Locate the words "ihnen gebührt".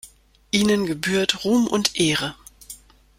0.49-1.45